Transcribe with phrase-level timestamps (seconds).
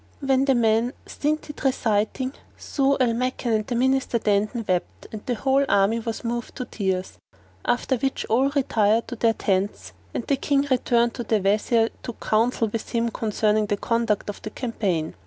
[0.19, 5.23] And when the man stinted reciting, Zau al Makan and the Minister Dandan wept and
[5.27, 7.19] the whole army was moved to tears;
[7.65, 12.19] after which all retired to their tents, and the King turning to the Wazir took
[12.19, 15.13] counsel with him concerning the conduct of the campaign.